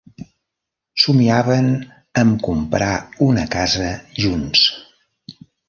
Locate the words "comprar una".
2.49-3.47